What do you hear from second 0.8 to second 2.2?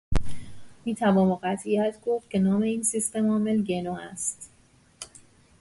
میتوان با قطعیت